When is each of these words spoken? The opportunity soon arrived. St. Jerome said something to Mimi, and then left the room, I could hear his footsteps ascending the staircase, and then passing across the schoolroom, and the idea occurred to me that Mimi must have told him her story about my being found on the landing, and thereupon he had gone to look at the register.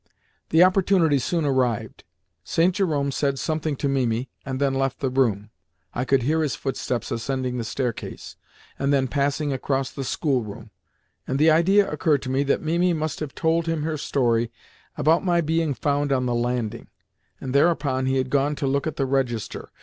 The 0.49 0.63
opportunity 0.63 1.19
soon 1.19 1.45
arrived. 1.45 2.05
St. 2.43 2.73
Jerome 2.73 3.11
said 3.11 3.37
something 3.37 3.75
to 3.75 3.87
Mimi, 3.87 4.31
and 4.43 4.59
then 4.59 4.73
left 4.73 4.99
the 4.99 5.11
room, 5.11 5.51
I 5.93 6.05
could 6.05 6.23
hear 6.23 6.41
his 6.41 6.55
footsteps 6.55 7.11
ascending 7.11 7.59
the 7.59 7.63
staircase, 7.63 8.35
and 8.79 8.91
then 8.91 9.07
passing 9.07 9.53
across 9.53 9.91
the 9.91 10.03
schoolroom, 10.03 10.71
and 11.27 11.37
the 11.37 11.51
idea 11.51 11.87
occurred 11.87 12.23
to 12.23 12.31
me 12.31 12.41
that 12.45 12.63
Mimi 12.63 12.93
must 12.93 13.19
have 13.19 13.35
told 13.35 13.67
him 13.67 13.83
her 13.83 13.95
story 13.95 14.51
about 14.97 15.23
my 15.23 15.39
being 15.39 15.75
found 15.75 16.11
on 16.11 16.25
the 16.25 16.33
landing, 16.33 16.87
and 17.39 17.53
thereupon 17.53 18.07
he 18.07 18.17
had 18.17 18.31
gone 18.31 18.55
to 18.55 18.65
look 18.65 18.87
at 18.87 18.95
the 18.95 19.05
register. 19.05 19.69